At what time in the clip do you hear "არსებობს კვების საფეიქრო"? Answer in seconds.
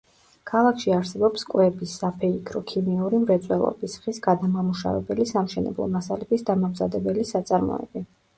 0.93-2.61